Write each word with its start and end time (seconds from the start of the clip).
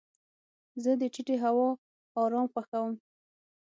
زه 0.83 0.91
د 1.01 1.03
ټیټې 1.13 1.35
هوا 1.43 1.67
ارام 2.21 2.47
خوښوم. 2.53 2.93